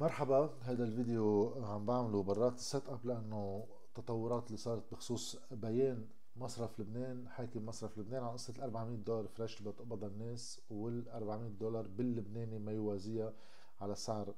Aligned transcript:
مرحبا 0.00 0.50
هذا 0.62 0.84
الفيديو 0.84 1.54
عم 1.64 1.86
بعمله 1.86 2.22
برات 2.22 2.54
ال 2.54 2.88
setup 2.88 3.06
لأنه 3.06 3.66
تطورات 3.94 4.46
اللي 4.46 4.56
صارت 4.58 4.92
بخصوص 4.92 5.38
بيان 5.50 6.06
مصرف 6.36 6.80
لبنان 6.80 7.28
حاكم 7.28 7.66
مصرف 7.66 7.98
لبنان 7.98 8.22
عن 8.22 8.30
قصة 8.30 8.54
ال 8.56 8.62
400 8.62 8.96
دولار 8.96 9.26
fresh 9.26 9.60
اللي 9.60 9.70
بتقبضها 9.70 10.08
الناس 10.08 10.60
وال 10.70 11.08
400 11.08 11.50
دولار 11.50 11.86
باللبناني 11.88 12.58
ما 12.58 12.72
يوازيها 12.72 13.32
على 13.80 13.94
سعر 13.94 14.34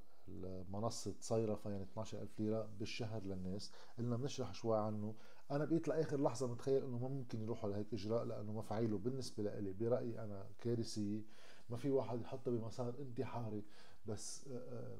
منصة 0.70 1.14
صيرفة 1.20 1.70
يعني 1.70 1.82
12000 1.82 2.40
ليرة 2.40 2.68
بالشهر 2.78 3.22
للناس. 3.22 3.72
قلنا 3.98 4.16
بنشرح 4.16 4.54
شوي 4.54 4.78
عنه. 4.78 5.14
أنا 5.50 5.64
بقيت 5.64 5.88
لآخر 5.88 6.22
لحظة 6.22 6.46
متخيل 6.46 6.82
إنه 6.84 6.98
ما 6.98 7.08
ممكن 7.08 7.42
يروحوا 7.42 7.70
لهيك 7.70 7.94
إجراء 7.94 8.24
لأنه 8.24 8.52
مفاعيله 8.52 8.98
بالنسبة 8.98 9.42
لإلي 9.42 9.72
برأيي 9.72 10.20
أنا 10.24 10.46
كارثية 10.58 11.22
ما 11.70 11.76
في 11.76 11.90
واحد 11.90 12.20
يحطها 12.20 12.50
بمسار 12.50 12.94
انتحاري 12.98 13.64
بس 14.06 14.48
آه، 14.48 14.56
آه، 14.56 14.98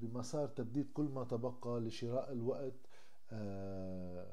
بمسار 0.00 0.48
تبديد 0.48 0.90
كل 0.94 1.04
ما 1.04 1.24
تبقى 1.24 1.80
لشراء 1.80 2.32
الوقت 2.32 2.74
آه، 3.32 4.26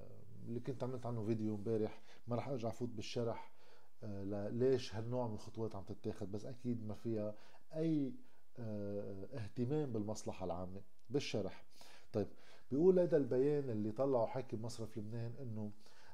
اللي 0.48 0.59
كنت 0.59 0.84
عملت 0.84 1.05
عنه 1.05 1.26
فيديو 1.26 1.55
امبارح 1.55 2.02
ما 2.27 2.36
راح 2.36 2.48
أرجع 2.48 2.70
فوت 2.70 2.89
بالشرح 2.89 3.52
آه، 4.03 4.49
ليش 4.49 4.95
هالنوع 4.95 5.27
من 5.27 5.34
الخطوات 5.34 5.76
عم 5.76 5.84
تتاخد؟ 5.84 6.31
بس 6.31 6.45
أكيد 6.45 6.88
ما 6.88 6.94
فيها 6.94 7.36
أي 7.76 8.13
آه، 8.59 9.27
اهتمام 9.34 9.91
بالمصلحة 9.91 10.45
العامة 10.45 10.81
بالشرح. 11.09 11.64
طيب 12.14 12.27
بيقول 12.72 13.00
هذا 13.00 13.17
البيان 13.17 13.70
اللي 13.70 13.91
طلعه 13.91 14.25
حاكم 14.25 14.61
مصرف 14.61 14.98
لبنان 14.98 15.34
إنه 15.41 15.72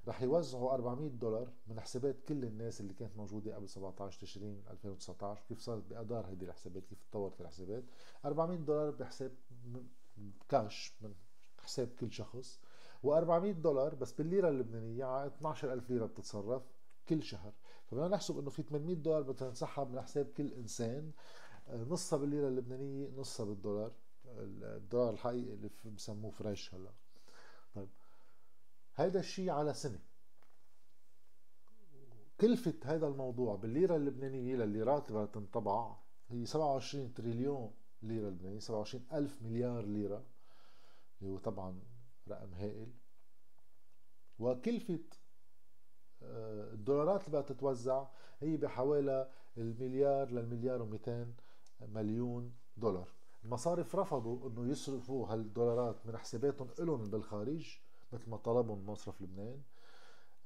رح 0.08 0.22
يوزعوا 0.22 0.74
400 0.74 1.10
دولار 1.10 1.52
من 1.68 1.80
حسابات 1.80 2.22
كل 2.28 2.44
الناس 2.46 2.82
اللي 2.82 2.94
كانت 2.94 3.18
موجودة 3.18 3.56
قبل 3.56 3.70
17 3.70 4.22
تشرين 4.22 4.64
2019 4.70 5.44
كيف 5.48 5.60
صارت 5.60 5.84
بأدار 5.84 6.26
هذه 6.26 6.44
الحسابات 6.44 6.86
كيف 6.86 7.04
تطورت 7.12 7.42
الحسابات. 7.42 7.84
400 8.26 8.58
دولار 8.58 8.92
بحساب 8.92 9.32
كاش 10.50 10.94
من 11.02 11.14
حساب 11.58 11.88
كل 12.00 12.12
شخص 12.12 12.60
و400 13.06 13.46
دولار 13.46 13.96
بس 13.96 14.12
بالليرة 14.12 14.50
اللبنانية 14.50 15.06
على 15.06 15.28
12000 15.28 15.90
ليرة 15.90 16.06
بتتصرف 16.06 16.64
كل 17.10 17.24
شهر. 17.24 17.54
فبدنا 17.86 18.08
نحسب 18.08 18.40
إنه 18.40 18.50
في 18.50 18.64
800 18.64 18.96
دولار 18.96 19.22
بتنسحب 19.22 19.92
من 19.92 20.02
حساب 20.02 20.26
كل 20.26 20.54
إنسان 20.54 21.12
نصها 21.70 22.20
بالليرة 22.20 22.48
اللبنانية 22.48 23.10
نصها 23.18 23.46
بالدولار 23.46 23.92
الدولار 24.26 25.14
الحقيقي 25.14 25.54
اللي 25.54 25.70
بسموه 25.86 26.32
فريش 26.32 26.76
هلا. 26.76 26.92
هيدا 29.00 29.20
الشيء 29.20 29.50
على 29.50 29.74
سنة. 29.74 30.00
كلفة 32.42 32.74
هذا 32.84 33.08
الموضوع 33.08 33.56
بالليرة 33.56 33.96
اللبنانية 33.96 34.64
اللي 34.64 35.28
تنطبع 35.34 35.96
هي 36.30 36.46
27 36.46 37.14
تريليون 37.14 37.74
ليرة 38.02 38.30
لبنانية 38.30 38.60
27 38.60 39.06
ألف 39.14 39.42
مليار 39.42 39.86
ليرة 39.86 40.26
اللي 41.22 41.34
هو 41.34 41.38
طبعا 41.38 41.80
رقم 42.30 42.54
هائل. 42.54 42.94
وكلفة 44.40 45.04
آه، 46.24 46.74
الدولارات 46.74 47.20
اللي 47.28 47.30
بدها 47.30 47.42
تتوزع 47.42 48.08
هي 48.40 48.58
بحوالي 48.58 49.32
المليار 49.58 50.32
للمليار 50.32 50.90
و200 50.90 51.12
مليون 51.82 52.54
دولار. 52.78 53.14
المصارف 53.44 53.96
رفضوا 53.96 54.50
إنه 54.50 54.72
يصرفوا 54.72 55.28
هالدولارات 55.28 56.06
من 56.06 56.18
حساباتهم 56.18 56.70
لهم 56.80 57.10
بالخارج. 57.10 57.80
مثل 58.14 58.30
ما 58.30 58.38
طلبهم 58.38 58.90
مصرف 58.90 59.22
لبنان. 59.22 59.62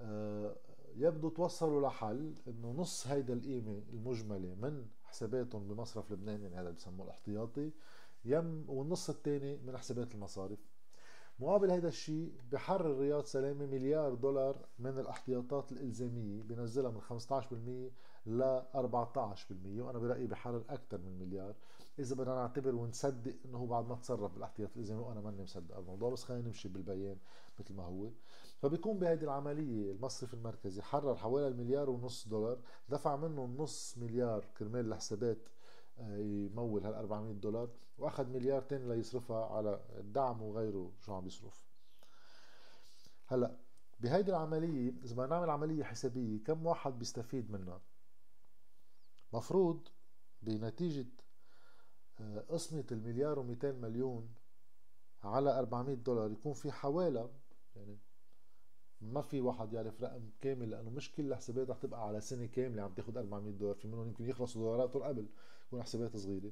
آه، 0.01 0.55
يبدو 0.95 1.29
توصلوا 1.29 1.87
لحل 1.87 2.35
إنه 2.47 2.71
نص 2.71 3.07
هيدا 3.07 3.33
القيمة 3.33 3.81
المجملة 3.93 4.55
من 4.55 4.87
حساباتهم 5.03 5.67
بمصرف 5.67 6.11
لبنان 6.11 6.41
يعني 6.41 6.55
هذا 6.55 6.71
بسموه 6.71 7.05
الاحتياطي 7.05 7.71
يم 8.25 8.65
والنص 8.67 9.09
الثاني 9.09 9.57
من 9.57 9.77
حسابات 9.77 10.15
المصارف. 10.15 10.59
مقابل 11.39 11.71
هذا 11.71 11.87
الشيء 11.87 12.33
بحرر 12.51 12.99
رياض 12.99 13.23
سلامة 13.23 13.65
مليار 13.65 14.13
دولار 14.13 14.65
من 14.79 14.99
الاحتياطات 14.99 15.71
الإلزامية 15.71 16.41
بنزلها 16.43 16.91
من 16.91 17.01
15% 17.01 17.91
ل 18.25 18.61
14% 18.75 19.81
وأنا 19.81 19.99
برأيي 19.99 20.27
بحرر 20.27 20.63
أكثر 20.69 20.97
من 20.97 21.19
مليار. 21.19 21.55
إذا 21.99 22.15
بدنا 22.15 22.35
نعتبر 22.35 22.75
ونصدق 22.75 23.35
أنه 23.45 23.57
هو 23.57 23.65
بعد 23.65 23.87
ما 23.87 23.95
تصرف 23.95 24.33
بالاحتياط 24.33 24.69
الإلزامي 24.75 25.01
وأنا 25.01 25.21
ماني 25.21 25.43
مصدق 25.43 25.77
الموضوع 25.77 26.09
بس 26.09 26.23
خلينا 26.23 26.47
نمشي 26.47 26.69
بالبيان 26.69 27.17
مثل 27.59 27.73
ما 27.73 27.83
هو. 27.83 28.09
فبيكون 28.61 28.99
بهذه 28.99 29.23
العملية 29.23 29.91
المصرف 29.91 30.33
المركزي 30.33 30.81
حرر 30.81 31.15
حوالي 31.15 31.47
المليار 31.47 31.89
ونص 31.89 32.27
دولار 32.27 32.59
دفع 32.89 33.15
منه 33.15 33.45
نص 33.45 33.97
مليار 33.97 34.45
كرمال 34.57 34.85
الحسابات 34.85 35.49
يمول 35.99 36.85
هال 36.85 36.93
400 36.93 37.33
دولار 37.33 37.69
وأخذ 37.97 38.27
مليار 38.29 38.61
تاني 38.61 38.95
ليصرفها 38.95 39.45
على 39.45 39.79
الدعم 39.97 40.41
وغيره 40.41 40.91
شو 40.99 41.13
عم 41.13 41.27
يصرف 41.27 41.63
هلأ 43.27 43.55
بهيدي 43.99 44.31
العملية 44.31 44.93
إذا 45.03 45.15
بدنا 45.15 45.27
نعمل 45.27 45.49
عملية 45.49 45.83
حسابية 45.83 46.43
كم 46.43 46.65
واحد 46.65 46.99
بيستفيد 46.99 47.51
منها؟ 47.51 47.81
مفروض 49.33 49.87
بنتيجة 50.41 51.07
آه، 52.19 52.39
قسمة 52.39 52.85
المليار 52.91 53.35
و200 53.43 53.65
مليون 53.65 54.29
على 55.23 55.59
400 55.59 55.95
دولار 55.95 56.31
يكون 56.31 56.53
في 56.53 56.71
حوالي 56.71 57.29
يعني 57.75 57.97
ما 59.01 59.21
في 59.21 59.41
واحد 59.41 59.73
يعرف 59.73 60.03
رقم 60.03 60.29
كامل 60.41 60.69
لأنه 60.69 60.89
مش 60.89 61.11
كل 61.11 61.25
الحسابات 61.27 61.69
رح 61.69 61.77
تبقى 61.77 62.07
على 62.07 62.21
سنة 62.21 62.45
كاملة 62.45 62.83
عم 62.83 62.93
تاخذ 62.93 63.17
400 63.17 63.53
دولار 63.53 63.75
في 63.75 63.87
منهم 63.87 64.07
يمكن 64.07 64.29
يخلصوا 64.29 64.61
دولاراتهم 64.61 65.03
قبل 65.03 65.27
يكون 65.67 65.83
حسابات 65.83 66.17
صغيرة. 66.17 66.51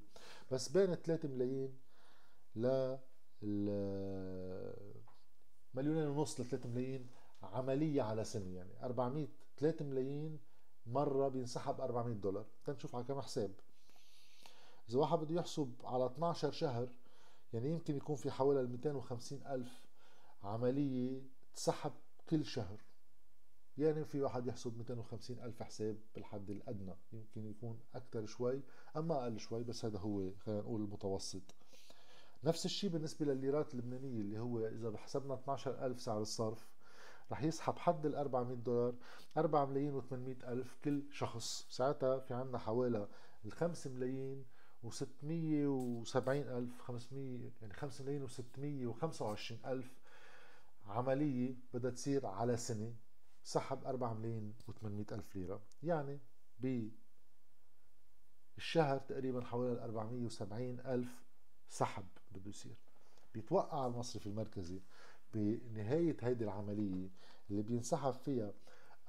بس 0.51 0.69
بين 0.69 0.95
3 0.95 1.27
ملايين 1.29 1.77
ل 2.55 2.97
مليونين 5.73 6.07
ونص 6.07 6.39
ل 6.39 6.45
3 6.45 6.69
ملايين 6.69 7.07
عملية 7.43 8.01
على 8.01 8.23
سنة 8.23 8.55
يعني 8.55 8.83
400 8.83 9.27
3 9.57 9.85
ملايين 9.85 10.39
مرة 10.87 11.27
بينسحب 11.27 11.81
400 11.81 12.15
دولار. 12.15 12.45
تنشوف 12.65 12.95
على 12.95 13.03
كم 13.03 13.21
حساب. 13.21 13.51
إذا 14.89 14.99
واحد 14.99 15.19
بده 15.19 15.35
يحسب 15.35 15.73
على 15.83 16.05
12 16.05 16.51
شهر 16.51 16.89
يعني 17.53 17.69
يمكن 17.69 17.95
يكون 17.97 18.15
في 18.15 18.31
حوالي 18.31 18.67
250 18.67 19.41
ألف 19.47 19.85
عملية 20.43 21.21
تسحب 21.55 21.91
كل 22.29 22.45
شهر. 22.45 22.81
يعني 23.77 24.05
في 24.05 24.21
واحد 24.21 24.47
يحسب 24.47 24.77
250 24.77 25.39
ألف 25.39 25.63
حساب 25.63 25.97
بالحد 26.15 26.49
الأدنى. 26.49 26.95
يمكن 27.13 27.45
يكون 27.45 27.79
أكثر 27.95 28.25
شوي 28.25 28.61
أما 28.97 29.23
أقل 29.23 29.39
شوي 29.39 29.63
بس 29.63 29.85
هذا 29.85 29.99
هو 29.99 30.31
خلينا 30.45 30.61
نقول 30.61 30.81
المتوسط. 30.81 31.41
نفس 32.43 32.65
الشيء 32.65 32.89
بالنسبة 32.89 33.25
للليرات 33.25 33.73
اللبنانية 33.73 34.21
اللي 34.21 34.39
هو 34.39 34.67
إذا 34.67 34.89
بحسبنا 34.89 35.33
12 35.33 35.85
ألف 35.85 36.01
سعر 36.01 36.21
الصرف 36.21 36.67
رح 37.31 37.43
يسحب 37.43 37.77
حد 37.77 38.05
ال 38.05 38.15
400 38.15 38.55
دولار 38.55 38.95
4 39.37 39.65
ملايين 39.65 40.01
و800 40.01 40.45
ألف 40.47 40.77
كل 40.83 41.03
شخص. 41.11 41.67
ساعتها 41.69 42.19
في 42.19 42.33
عنا 42.33 42.57
حوالي 42.57 43.07
ال 43.45 43.51
5 43.51 43.89
ملايين 43.89 44.45
و670 44.83 46.27
ألف 46.27 46.81
500 46.81 47.51
يعني 47.61 47.73
5 47.73 48.03
ملايين 48.03 48.27
و625 48.27 49.65
ألف 49.65 49.97
عملية 50.85 51.55
بدها 51.73 51.91
تصير 51.91 52.25
على 52.25 52.57
سنة. 52.57 52.95
سحب 53.43 53.85
4 53.85 54.13
ملايين 54.13 54.53
و800 54.67 55.13
ألف 55.13 55.35
ليرة. 55.35 55.61
يعني 55.83 56.19
بالشهر 58.57 58.97
تقريبا 58.97 59.45
حوالي 59.45 59.83
470 59.83 60.79
ألف 60.79 61.25
سحب 61.67 62.05
بده 62.31 62.49
يصير. 62.49 62.75
بيتوقع 63.33 63.87
المصرف 63.87 64.27
المركزي 64.27 64.81
بنهاية 65.33 66.17
هيدي 66.21 66.43
العملية 66.43 67.09
اللي 67.49 67.61
بينسحب 67.61 68.13
فيها 68.13 68.53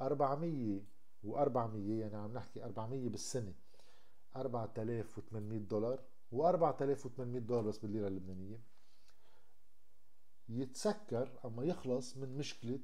400 0.01 0.81
و400 1.25 1.77
يعني 1.77 2.17
عم 2.17 2.33
نحكي 2.33 2.65
400 2.65 3.09
بالسنة 3.09 3.55
4800 4.37 5.59
دولار 5.59 5.99
و4800 6.33 7.21
دولار 7.21 7.63
بس 7.63 7.79
بالليرة 7.79 8.09
اللبنانية. 8.09 8.61
يتسكر 10.49 11.41
أما 11.45 11.65
يخلص 11.65 12.17
من 12.17 12.37
مشكلة 12.37 12.81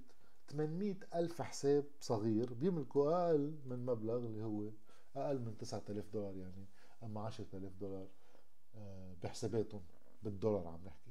800 0.48 0.96
ألف 1.14 1.42
حساب 1.42 1.84
صغير 2.00 2.54
بيملكوا 2.54 3.28
أقل 3.28 3.58
من 3.64 3.86
مبلغ 3.86 4.16
اللي 4.16 4.42
هو 4.44 4.70
أقل 5.16 5.38
من 5.38 5.58
9000 5.58 6.08
دولار 6.12 6.36
يعني 6.36 6.66
أما 7.02 7.20
10000 7.20 7.72
دولار 7.76 8.08
آه، 8.74 9.14
بحساباتهم 9.22 9.82
بالدولار 10.22 10.66
عم 10.68 10.84
نحكي. 10.84 11.07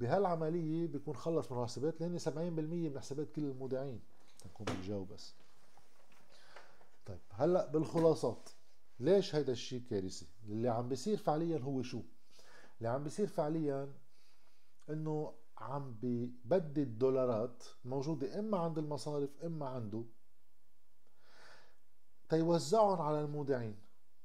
بهالعملية 0.00 0.86
بيكون 0.86 1.16
خلص 1.16 1.52
من 1.52 1.58
الحسابات 1.58 2.00
لأن 2.00 2.18
70% 2.18 2.28
من 2.28 2.98
حسابات 3.00 3.32
كل 3.32 3.44
المودعين. 3.44 4.00
تكون 4.38 4.66
بالجو 4.66 5.04
بس. 5.04 5.34
طيب 7.06 7.20
هلأ 7.30 7.66
بالخلاصات. 7.66 8.48
ليش 9.00 9.34
هيدا 9.34 9.52
الشيء 9.52 9.82
كارثي؟ 9.90 10.26
اللي 10.48 10.68
عم 10.68 10.88
بيصير 10.88 11.16
فعليا 11.16 11.58
هو 11.58 11.82
شو؟ 11.82 12.02
اللي 12.78 12.88
عم 12.88 13.04
بيصير 13.04 13.26
فعليا 13.26 13.92
إنه 14.90 15.34
عم 15.58 15.96
ببدد 16.02 16.98
دولارات 16.98 17.64
موجودة 17.84 18.38
إما 18.38 18.58
عند 18.58 18.78
المصارف 18.78 19.30
إما 19.44 19.68
عنده 19.68 20.04
تيوزعهم 22.28 23.00
على 23.00 23.20
المودعين. 23.20 23.76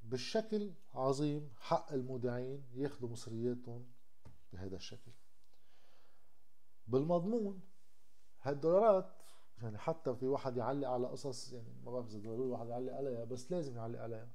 بالشكل 0.04 0.72
عظيم 0.94 1.50
حق 1.58 1.94
المودعين 1.94 2.64
ياخذوا 2.76 3.10
مصرياتهم 3.10 3.86
بهذا 4.54 4.76
الشكل. 4.76 5.12
بالمضمون. 6.88 7.62
هالدولارات 8.42 9.12
يعني 9.62 9.78
حتى 9.78 10.16
في 10.16 10.28
واحد 10.28 10.58
يعلق 10.58 10.90
على 10.90 11.08
قصص 11.08 11.54
يعني 11.54 11.74
ما 11.86 11.92
بعرف 11.92 12.08
إذا 12.08 12.20
ضروري 12.20 12.50
واحد 12.50 12.68
يعلق 12.68 12.94
عليها 12.94 13.24
بس 13.24 13.52
لازم 13.52 13.76
يعلق 13.78 14.00
عليها. 14.00 14.28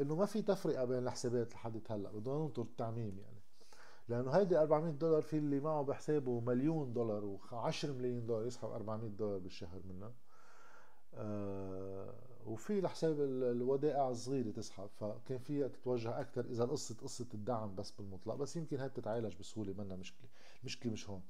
إنه 0.00 0.16
ما 0.16 0.26
في 0.26 0.42
تفرقة 0.42 0.84
بين 0.84 0.98
الحسابات 0.98 1.54
لحد 1.54 1.80
هلأ 1.90 2.10
بدنا 2.10 2.34
ننطر 2.34 2.62
التعميم 2.62 3.18
يعني. 3.18 3.40
لأنه 4.08 4.30
هيدي 4.30 4.58
400 4.58 4.92
دولار 4.92 5.22
في 5.22 5.38
اللي 5.38 5.60
معه 5.60 5.82
بحسابه 5.82 6.40
مليون 6.40 6.92
دولار 6.92 7.38
و10 7.38 7.84
ملايين 7.84 8.26
دولار 8.26 8.46
يسحب 8.46 8.68
400 8.68 9.10
دولار 9.10 9.38
بالشهر 9.38 9.80
منها 9.84 10.12
آه 11.14 12.14
وفي 12.46 12.80
لحساب 12.80 13.20
الودائع 13.20 14.08
الصغيرة 14.10 14.50
تسحب 14.50 14.86
فكان 14.86 15.38
فيها 15.38 15.68
تتوجه 15.68 16.20
أكثر 16.20 16.44
إذا 16.44 16.64
القصة 16.64 16.96
قصة 17.02 17.26
الدعم 17.34 17.74
بس 17.74 17.90
بالمطلق 17.90 18.34
بس 18.34 18.56
يمكن 18.56 18.80
هاي 18.80 18.88
بتتعالج 18.88 19.36
بسهولة 19.36 19.72
منا 19.72 19.96
مشكلة 19.96 20.28
المشكلة 20.60 20.92
مش 20.92 21.10
هون. 21.10 21.22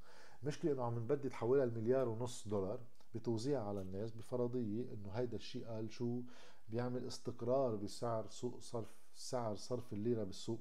المشكلة 0.42 0.72
انه 0.72 0.82
عم 0.82 0.98
نبدد 0.98 1.32
حوالي 1.32 1.64
المليار 1.64 2.08
ونص 2.08 2.48
دولار 2.48 2.80
بتوزيع 3.14 3.62
على 3.68 3.80
الناس 3.80 4.10
بفرضية 4.12 4.92
إنه 4.92 5.10
هيدا 5.10 5.36
الشيء 5.36 5.66
قال 5.66 5.90
شو؟ 5.90 6.22
بيعمل 6.68 7.06
استقرار 7.06 7.76
بسعر 7.76 8.26
سوق 8.28 8.60
صرف 8.60 8.94
سعر 9.14 9.54
صرف 9.56 9.92
الليرة 9.92 10.24
بالسوق 10.24 10.60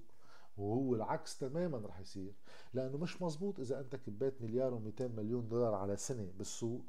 وهو 0.57 0.95
العكس 0.95 1.37
تماما 1.37 1.77
رح 1.87 1.99
يصير. 1.99 2.33
لأنه 2.73 2.97
مش 2.97 3.21
مزبوط 3.21 3.59
إذا 3.59 3.79
أنت 3.79 3.95
كبيت 3.95 4.41
مليار 4.41 4.71
و200 4.79 5.01
مليون 5.01 5.47
دولار 5.47 5.73
على 5.73 5.97
سنة 5.97 6.31
بالسوق 6.37 6.81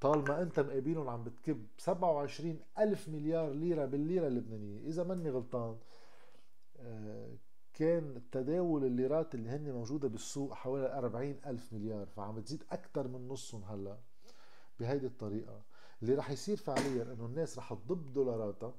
طالما 0.00 0.42
أنت 0.42 0.60
مقابلهم 0.60 1.08
عم 1.08 1.24
بتكب 1.24 1.66
27 1.78 2.60
ألف 2.78 3.08
مليار 3.08 3.52
ليرة 3.52 3.84
بالليرة 3.84 4.26
اللبنانية. 4.26 4.86
إذا 4.88 5.04
ماني 5.04 5.30
غلطان 5.30 5.76
آه، 6.80 7.36
كان 7.74 8.22
تداول 8.32 8.84
الليرات 8.84 9.34
اللي 9.34 9.48
هن 9.50 9.72
موجودة 9.72 10.08
بالسوق 10.08 10.52
حوالي 10.54 10.98
40 10.98 11.36
ألف 11.46 11.72
مليار 11.72 12.06
فعم 12.06 12.40
تزيد 12.40 12.62
أكثر 12.70 13.08
من 13.08 13.28
نصهم 13.28 13.64
هلأ 13.64 13.98
بهيدي 14.80 15.06
الطريقة. 15.06 15.62
اللي 16.02 16.14
رح 16.14 16.30
يصير 16.30 16.56
فعليا 16.56 17.02
إنه 17.02 17.26
الناس 17.26 17.58
رح 17.58 17.74
تضب 17.74 18.12
دولاراتها 18.12 18.74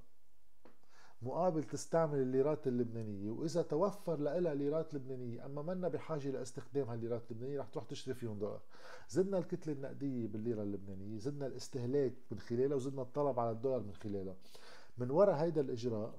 مقابل 1.21 1.63
تستعمل 1.63 2.19
الليرات 2.19 2.67
اللبنانية 2.67 3.31
وإذا 3.31 3.61
توفر 3.61 4.19
لها 4.19 4.53
ليرات 4.55 4.93
لبنانية 4.93 5.45
أما 5.45 5.61
منا 5.61 5.87
بحاجة 5.87 6.29
لاستخدام 6.31 6.89
هالليرات 6.89 7.31
اللبنانية 7.31 7.59
رح 7.59 7.67
تروح 7.67 7.85
تشتري 7.85 8.13
فيهم 8.13 8.39
دولار. 8.39 8.61
زدنا 9.09 9.37
الكتلة 9.37 9.73
النقدية 9.73 10.27
بالليرة 10.27 10.63
اللبنانية 10.63 11.17
زدنا 11.17 11.47
الاستهلاك 11.47 12.13
من 12.31 12.39
خلالها 12.39 12.75
وزدنا 12.75 13.01
الطلب 13.01 13.39
على 13.39 13.51
الدولار 13.51 13.79
من 13.79 13.93
خلالها. 13.93 14.35
من 14.97 15.11
وراء 15.11 15.35
هيدا 15.35 15.61
الإجراء 15.61 16.13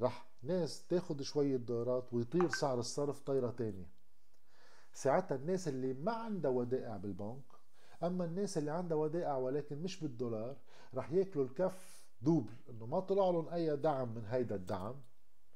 رح 0.00 0.26
ناس 0.42 0.86
تاخد 0.86 1.22
شوية 1.22 1.56
دولارات 1.56 2.14
ويطير 2.14 2.48
سعر 2.48 2.78
الصرف 2.78 3.20
طيرة 3.20 3.50
تانية. 3.50 3.90
ساعتها 4.92 5.34
الناس 5.34 5.68
اللي 5.68 5.94
ما 5.94 6.12
عندها 6.12 6.50
ودائع 6.50 6.96
بالبنك 6.96 7.44
أما 8.02 8.24
الناس 8.24 8.58
اللي 8.58 8.70
عندها 8.70 8.96
ودائع 8.96 9.36
ولكن 9.36 9.82
مش 9.82 10.00
بالدولار 10.00 10.56
رح 10.94 11.12
ياكلوا 11.12 11.44
الكف 11.44 12.04
double 12.22 12.54
إنه 12.70 12.86
ما 12.86 13.00
طلع 13.00 13.30
لهم 13.30 13.48
أي 13.48 13.76
دعم 13.76 14.14
من 14.14 14.24
هيدا 14.26 14.54
الدعم 14.54 14.94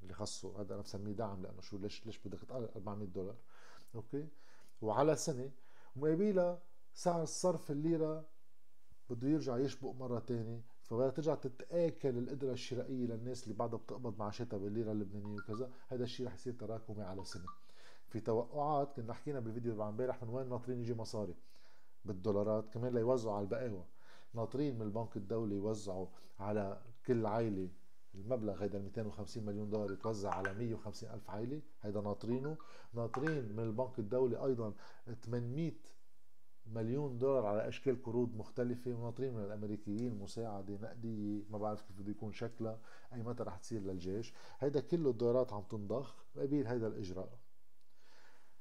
اللي 0.02 0.14
خصه 0.14 0.60
هذا 0.60 0.74
أنا 0.74 0.82
بسميه 0.82 1.12
دعم 1.12 1.42
لأنه 1.42 1.60
شو 1.60 1.78
ليش 1.78 2.06
ليش 2.06 2.18
بدك 2.18 2.38
تقلل 2.44 2.68
400 2.76 3.08
دولار؟ 3.08 3.36
okay؟ 3.94 4.28
وعلى 4.82 5.16
سنه 5.16 5.50
ومقابلها 5.96 6.62
سعر 6.94 7.22
الصرف 7.22 7.70
الليرة 7.70 8.24
بده 9.10 9.28
يرجع 9.28 9.58
يشبق 9.58 9.90
مرة 9.90 10.18
تانية 10.18 10.62
فبدها 10.90 11.10
ترجع 11.10 11.34
تتآكل 11.34 12.18
القدرة 12.18 12.52
الشرائية 12.52 13.06
للناس 13.06 13.44
اللي 13.44 13.54
بعدها 13.54 13.78
بتقبض 13.78 14.18
معاشاتها 14.18 14.58
بالليره 14.58 14.92
اللبنانيه 14.92 15.36
وكذا. 15.36 15.70
هذا 15.88 16.04
الشيء 16.04 16.26
رح 16.26 16.34
يصير 16.34 16.52
تراكمي 16.52 17.02
على 17.02 17.24
سنة. 17.24 17.46
في 18.08 18.20
توقعات 18.20 18.92
كنا 18.96 19.12
حكينا 19.12 19.40
بالفيديو 19.40 19.72
تبع 19.74 19.88
امبارح 19.88 20.22
من 20.22 20.28
وين 20.28 20.48
ناطرين 20.48 20.80
يجي 20.80 20.94
مصاري؟ 20.94 21.34
بالدولارات 22.04 22.68
كمان 22.74 22.94
ليوزعوا 22.94 23.34
على 23.34 23.42
البقاوى 23.44 23.84
ناطرين 24.34 24.74
من 24.74 24.82
البنك 24.82 25.16
الدولي 25.16 25.54
يوزعوا 25.56 26.06
على 26.40 26.80
كل 27.06 27.26
عائلة 27.26 27.68
المبلغ 28.14 28.62
هيدا 28.62 28.78
250 28.78 29.44
مليون 29.46 29.70
دولار 29.70 29.92
يتوزع 29.92 30.30
على 30.34 30.54
150 30.54 31.10
ألف 31.10 31.30
عائلة 31.30 31.60
هيدا 31.82 32.00
ناطرينه. 32.00 32.56
ناطرين 32.94 33.52
من 33.52 33.62
البنك 33.62 33.98
الدولي 33.98 34.44
أيضا 34.44 34.72
800 35.22 35.72
مليون 36.74 37.18
دولار 37.18 37.46
على 37.46 37.68
أشكال 37.68 38.02
قروض 38.02 38.36
مختلفة 38.36 38.90
وناطرين 38.94 39.34
من 39.34 39.44
الأمريكيين 39.44 40.18
مساعدة 40.18 40.74
نقدية 40.82 41.42
ما 41.50 41.58
بعرف 41.58 41.82
كيف 41.82 42.00
بده 42.00 42.10
يكون 42.10 42.32
شكلها 42.32 42.78
أي 43.12 43.22
متى 43.22 43.42
رح 43.42 43.56
تصير 43.56 43.80
للجيش. 43.80 44.32
هيدا 44.58 44.80
كله 44.80 45.10
الدولارات 45.10 45.52
عم 45.52 45.62
تنضخ 45.62 46.14
قبيل 46.36 46.66
هيدا 46.66 46.86
الإجراء. 46.86 47.38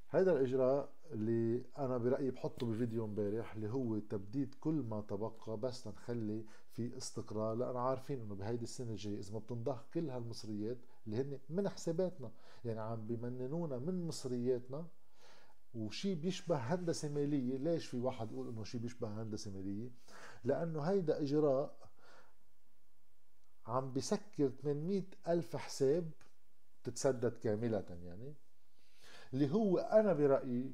هيدا 0.09 0.31
الإجراء 0.31 0.89
اللي 1.11 1.63
أنا 1.77 1.97
برأيي 1.97 2.31
بحطه 2.31 2.65
بفيديو 2.67 3.05
امبارح 3.05 3.53
اللي 3.55 3.69
هو 3.69 3.99
تبديد 3.99 4.53
كل 4.59 4.73
ما 4.73 5.01
تبقى 5.01 5.57
بس 5.57 5.87
لنخلي 5.87 6.45
في 6.71 6.97
استقرار 6.97 7.55
لأنه 7.55 7.79
عارفين 7.79 8.21
إنه 8.21 8.35
بهيدي 8.35 8.63
السنة 8.63 8.91
الجاية 8.91 9.19
إذا 9.19 9.33
ما 9.33 9.39
بتنضخ 9.39 9.85
كل 9.93 10.09
هالمصريات 10.09 10.77
اللي 11.07 11.17
هن 11.21 11.39
من 11.49 11.69
حساباتنا. 11.69 12.31
يعني 12.65 12.79
عم 12.79 13.07
بيمننونا 13.07 13.77
من 13.79 14.07
مصرياتنا 14.07 14.85
وشي 15.73 16.15
بيشبه 16.15 16.55
هندسة 16.57 17.09
مالية. 17.09 17.57
ليش 17.57 17.85
في 17.85 17.97
واحد 17.99 18.31
يقول 18.31 18.49
إنه 18.49 18.63
شي 18.63 18.77
بيشبه 18.77 19.21
هندسة 19.21 19.51
مالية؟ 19.51 19.89
لأنه 20.43 20.81
هيدا 20.81 21.21
إجراء 21.21 21.89
عم 23.67 23.93
بسكر 23.93 24.49
800 24.49 25.03
ألف 25.27 25.55
حساب 25.55 26.11
تتسدد 26.83 27.37
كاملة 27.37 27.85
يعني 28.03 28.33
اللي 29.33 29.51
هو 29.53 29.77
أنا 29.77 30.13
برأيي 30.13 30.73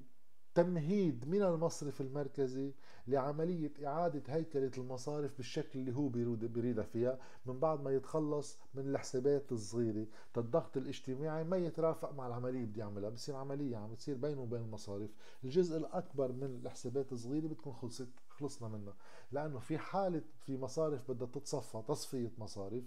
تمهيد 0.55 1.27
من 1.27 1.41
المصرف 1.41 2.01
المركزي 2.01 2.73
لعملية 3.07 3.73
إعادة 3.85 4.33
هيكلة 4.33 4.71
المصارف 4.77 5.38
بالشكل 5.38 5.79
اللي 5.79 5.95
هو 5.95 6.07
بيريدها 6.07 6.83
فيها 6.83 7.19
من 7.45 7.59
بعد 7.59 7.81
ما 7.81 7.91
يتخلص 7.91 8.57
من 8.73 8.89
الحسابات 8.89 9.51
الصغيرة. 9.51 10.07
الضغط 10.38 10.77
الاجتماعي 10.77 11.44
ما 11.44 11.57
يترافق 11.57 12.13
مع 12.13 12.27
العملية 12.27 12.59
اللي 12.59 12.65
بده 12.71 12.79
يعملها 12.79 13.09
بصير 13.09 13.35
عملية 13.35 13.77
عم 13.77 13.95
تصير 13.95 14.15
بينه 14.15 14.41
وبين 14.41 14.61
المصارف. 14.61 15.09
الجزء 15.44 15.77
الأكبر 15.77 16.31
من 16.31 16.59
الحسابات 16.63 17.11
الصغيرة 17.13 17.47
بتكون 17.47 17.73
خلصت 17.73 18.09
خلصنا 18.29 18.67
منها. 18.67 18.95
لأنه 19.31 19.59
في 19.59 19.77
حالة 19.77 20.21
في 20.45 20.57
مصارف 20.57 21.11
بدها 21.11 21.27
تتصفى 21.27 21.83
تصفية 21.88 22.31
مصارف 22.38 22.83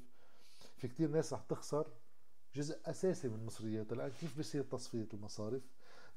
في 0.76 0.88
كتير 0.88 1.10
ناس 1.10 1.32
رح 1.32 1.42
تخسر 1.42 1.86
جزء 2.54 2.78
أساسي 2.84 3.28
من 3.28 3.46
مصرياتها. 3.46 3.96
لأن 3.96 4.10
كيف 4.10 4.38
بصير 4.38 4.62
تصفية 4.62 5.08
المصارف؟ 5.14 5.62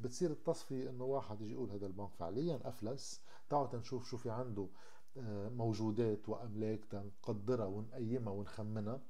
بتصير 0.01 0.31
التصفية 0.31 0.89
إنه 0.89 1.03
واحد 1.03 1.41
يجي 1.41 1.51
يقول 1.51 1.71
هذا 1.71 1.85
البنك 1.85 2.13
فعليا 2.13 2.59
أفلس 2.63 3.23
تعالوا 3.49 3.67
تنشوف 3.67 4.09
شو 4.09 4.17
في 4.17 4.29
عنده 4.29 4.67
آه، 5.17 5.49
موجودات 5.49 6.29
وأملاك 6.29 6.85
تنقدرها 6.85 7.65
ونقيمها 7.65 8.33
ونخمنها. 8.33 9.01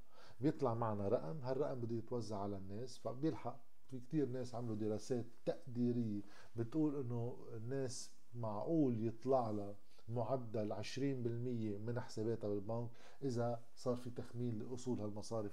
بيطلع 0.41 0.73
معنا 0.73 1.07
رقم 1.07 1.37
هالرقم 1.41 1.79
بده 1.79 1.95
يتوزع 1.95 2.37
على 2.37 2.57
الناس 2.57 2.97
فبيلحق. 2.97 3.59
في 3.89 3.99
كتير 3.99 4.29
ناس 4.29 4.55
عملوا 4.55 4.75
دراسات 4.75 5.25
تقديرية 5.45 6.21
بتقول 6.55 6.99
إنه 6.99 7.37
الناس 7.53 8.11
معقول 8.33 9.07
يطلع 9.07 9.51
لها 9.51 9.75
معدل 10.07 10.73
20% 10.73 10.97
من 11.79 11.99
حساباتها 11.99 12.47
بالبنك 12.47 12.89
إذا 13.23 13.63
صار 13.75 13.95
في 13.95 14.09
تخمين 14.09 14.59
لأصول 14.59 14.99
هالمصارف. 14.99 15.51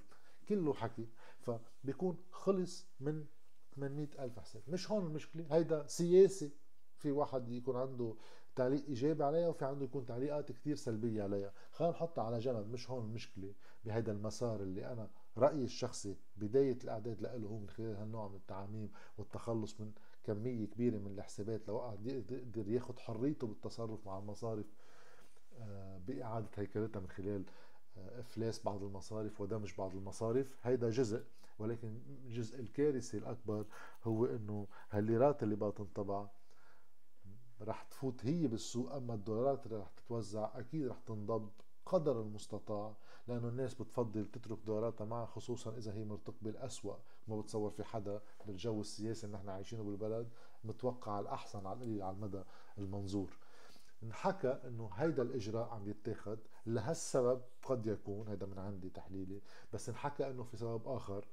كله 0.49 0.73
حكي. 0.73 1.09
فبيكون 1.41 2.17
خلص 2.31 2.87
من 3.01 3.25
800 3.77 4.09
ألف 4.19 4.39
حساب. 4.39 4.63
مش 4.69 4.91
هون 4.91 5.07
المشكلة. 5.07 5.45
هيدا 5.51 5.87
سياسي 5.87 6.51
في 6.99 7.11
واحد 7.11 7.49
يكون 7.49 7.77
عنده 7.77 8.15
تعليق 8.57 8.85
إيجابي 8.87 9.25
عليها 9.25 9.49
وفي 9.49 9.65
عنده 9.65 9.85
يكون 9.85 10.07
تعليقات 10.07 10.53
كتير 10.53 10.77
سلبية 10.77 11.23
عليها. 11.23 11.53
خلينا 11.73 11.93
نحطها 11.95 12.25
على 12.25 12.39
جنب. 12.39 12.71
مش 12.73 12.91
هون 12.91 13.05
المشكلة 13.05 13.53
بهيدا 13.85 14.13
المسار 14.13 14.61
اللي 14.63 14.93
أنا 14.93 15.09
رأيي 15.39 15.65
الشخصي. 15.65 16.17
بداية 16.37 16.79
الإعداد 16.85 17.23
له 17.23 17.47
هو 17.47 17.59
من 17.59 17.69
خلال 17.69 17.97
هالنوع 17.97 18.29
من 18.29 18.37
التعاميم 18.37 18.91
والتخلص 19.19 19.81
من 19.81 19.93
كمية 20.25 20.67
كبيرة 20.67 20.99
من 20.99 21.13
الحسابات 21.19 21.69
لو 21.69 21.79
قعد 21.79 22.07
يقدر 22.07 22.69
ياخد 22.69 22.99
حريته 22.99 23.47
بالتصرف 23.47 24.07
مع 24.07 24.19
المصارف 24.19 24.67
آه، 25.61 25.99
بإعادة 25.99 26.49
هيكلتها 26.57 27.01
من 27.01 27.09
خلال 27.09 27.45
إفلاس 27.99 28.63
بعض 28.65 28.83
المصارف 28.83 29.41
ودمج 29.41 29.73
بعض 29.79 29.95
المصارف 29.97 30.57
هيدا 30.63 30.91
جزء. 30.91 31.25
ولكن 31.59 31.99
الجزء 32.25 32.61
الكارثي 32.61 33.17
الأكبر 33.19 33.65
هو 34.05 34.25
أنه 34.27 34.67
هالليرات 34.91 35.43
اللي 35.43 35.57
بقى 35.57 35.73
تنطبع 35.73 36.27
رح 37.61 37.83
تفوت 37.83 38.27
هي 38.27 38.47
بالسوق. 38.47 38.93
أما 38.93 39.15
الدولارات 39.15 39.67
اللي 39.67 39.77
رح 39.79 39.89
تتوزع 39.89 40.51
أكيد 40.59 40.87
رح 40.87 40.99
تنضب 41.07 41.51
قدر 41.87 42.21
المستطاع 42.23 42.95
لأنه 43.29 43.49
الناس 43.49 43.75
بتفضل 43.75 44.27
تترك 44.27 44.59
دولاراتها 44.67 45.05
معها 45.05 45.27
خصوصا 45.27 45.77
إذا 45.77 45.93
هي 45.95 46.05
مرتقبة 46.05 46.51
الأسوأ. 46.51 46.97
ما 47.29 47.41
بتصور 47.41 47.71
في 47.71 47.85
حدا 47.85 48.21
بالجو 48.47 48.81
السياسي 48.81 49.27
اللي 49.27 49.37
نحن 49.39 49.49
عايشينه 49.49 49.83
بالبلد 49.83 50.29
متوقع 50.65 51.21
الأحسن 51.21 51.67
على 51.67 51.77
القليل 51.77 52.03
على 52.03 52.17
المدى 52.17 52.43
المنظور. 52.79 53.31
انحكى 54.03 54.49
إنه 54.49 54.91
هيدا 54.95 55.23
الإجراء 55.23 55.69
عم 55.69 55.89
يتاخد 55.89 56.39
لهالسبب 56.67 57.43
قد 57.63 57.87
يكون 57.87 58.29
هذا 58.29 58.47
من 58.47 58.59
عندي 58.59 58.91
تحليلي 58.91 59.43
بس 59.73 59.89
انحكى 59.89 60.31
إنه 60.31 60.43
في 60.45 60.57
سبب 60.57 60.89
آخر. 60.89 61.25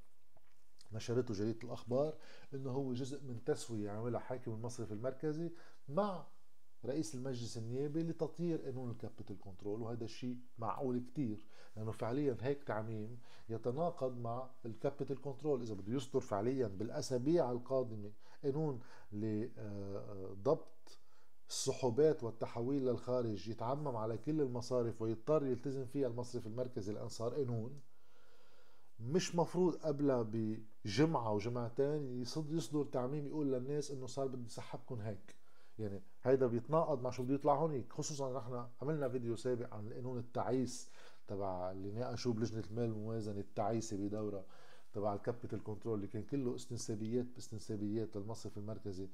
نشرته 0.91 1.33
جريدة 1.33 1.59
الأخبار 1.63 2.17
إنه 2.53 2.71
هو 2.71 2.93
جزء 2.93 3.23
من 3.23 3.43
تسوية 3.43 3.91
عملها 3.91 4.19
حاكم 4.19 4.51
المصرف 4.51 4.91
المركزي 4.91 5.51
مع 5.89 6.27
رئيس 6.85 7.15
المجلس 7.15 7.57
النيابي 7.57 8.03
لتطيير 8.03 8.61
قانون 8.61 8.91
ال 8.91 8.97
capital 8.97 9.39
control 9.39 9.81
وهذا 9.81 10.03
الشيء 10.03 10.37
معقول 10.57 10.99
كتير 10.99 11.45
لأنه 11.75 11.91
فعليا 11.91 12.37
هيك 12.41 12.63
تعميم 12.63 13.19
يتناقض 13.49 14.17
مع 14.17 14.49
ال 14.65 14.72
capital 14.72 15.21
control. 15.21 15.61
إذا 15.61 15.73
بده 15.73 15.93
يصدر 15.93 16.19
فعليا 16.19 16.67
بالأسابيع 16.67 17.51
القادمة 17.51 18.11
قانون 18.43 18.79
لضبط 19.11 20.67
السحوبات 21.53 22.23
والتحويل 22.23 22.85
للخارج 22.85 23.47
يتعمم 23.47 23.95
على 23.95 24.17
كل 24.17 24.41
المصارف 24.41 25.01
ويضطر 25.01 25.45
يلتزم 25.45 25.85
فيها 25.85 26.07
المصرف 26.07 26.47
المركزي 26.47 26.93
لأن 26.93 27.07
صار 27.09 27.33
قانون 27.33 27.79
مش 28.99 29.35
مفروض 29.35 29.75
قبلها 29.75 30.21
بجمعة 30.85 31.33
وجمعتين 31.33 32.21
يصدر 32.49 32.83
تعميم 32.83 33.27
يقول 33.27 33.51
للناس 33.51 33.91
إنه 33.91 34.07
صار 34.07 34.27
بدي 34.27 34.49
سحبكم 34.49 35.01
هيك. 35.01 35.35
يعني 35.79 36.01
هيدا 36.23 36.47
بيتناقض 36.47 37.01
مع 37.01 37.09
شو 37.09 37.23
بده 37.23 37.33
يطلع 37.33 37.55
هونيك 37.55 37.93
خصوصا 37.93 38.37
نحن 38.37 38.65
عملنا 38.81 39.09
فيديو 39.09 39.35
سابق 39.35 39.73
عن 39.73 39.87
القانون 39.87 40.17
التعيس 40.17 40.89
تبع 41.27 41.71
اللي 41.71 41.91
ناقشوه 41.91 42.33
بلجنة 42.33 42.63
المال 42.71 42.83
الموازنة 42.83 43.39
التعيسة 43.39 43.97
بدورة 43.97 44.45
تبع 44.93 45.13
ال 45.13 45.19
capital 45.20 45.63
control 45.63 45.95
اللي 45.95 46.07
كان 46.07 46.23
كله 46.23 46.55
استنسابيات 46.55 47.25
باستنسابيات 47.25 48.17
للمصرف 48.17 48.57
المركزي. 48.57 49.07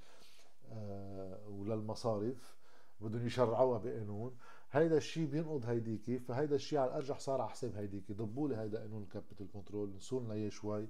آه 0.71 1.47
وللمصارف 1.47 2.57
بدهم 3.01 3.25
يشرعوها 3.25 3.79
بقانون. 3.79 4.37
هيدا 4.71 4.97
الشيء 4.97 5.25
بينقض 5.25 5.65
هيديكي 5.65 6.19
فهيدا 6.19 6.55
الشيء 6.55 6.79
على 6.79 6.89
الأرجح 6.89 7.19
صار 7.19 7.41
على 7.41 7.49
حساب 7.49 7.75
هيديكي. 7.75 8.13
ضبوا 8.13 8.49
لي 8.49 8.57
هيدا 8.57 8.79
قانون 8.79 9.03
ال 9.03 9.09
capital 9.09 9.51
control 9.51 9.95
نسوا 9.95 10.21
لنا 10.21 10.33
اياه 10.33 10.49
شوي 10.49 10.87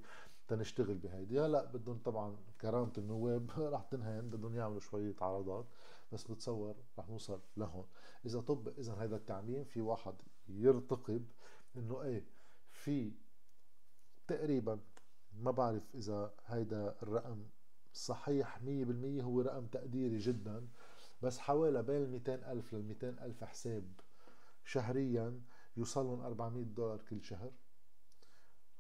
تنشتغل 0.48 0.98
بهيدي. 0.98 1.40
هلا 1.40 1.66
بدهم 1.66 1.98
طبعا 1.98 2.38
كرامة 2.62 2.94
النواب 2.98 3.52
رح 3.74 3.84
تنهين 3.84 4.30
بدهم 4.30 4.56
يعملوا 4.56 4.80
شوية 4.80 5.16
عرضات 5.22 5.66
بس 6.12 6.24
بتصور 6.24 6.76
رح 7.00 7.10
نوصل 7.10 7.40
لهون. 7.58 7.86
إذا 8.26 8.40
طب 8.40 8.68
إذا 8.80 8.94
هذا 8.94 9.16
التعميم 9.16 9.64
في 9.64 9.82
واحد 9.82 10.16
يرتقب 10.50 11.26
إنه 11.78 12.02
إيه 12.02 12.26
في 12.72 13.12
تقريبا 14.28 14.80
ما 15.34 15.52
بعرف 15.52 15.96
إذا 15.96 16.34
هيدا 16.46 16.96
الرقم 17.04 17.44
صحيح 17.94 18.58
100% 18.58 19.24
هو 19.24 19.42
رقم 19.42 19.66
تقديري 19.66 20.18
جدا 20.18 20.68
بس 21.22 21.40
حوالي 21.40 21.84
بين 21.84 22.10
200 22.10 22.52
ألف 22.52 22.74
لل 22.74 22.84
200 22.84 23.10
ألف 23.10 23.44
حساب 23.44 23.94
شهريا 24.64 25.42
يوصلهم 25.78 26.22
400 26.22 26.66
دولار 26.66 27.02
كل 27.02 27.24
شهر. 27.24 27.52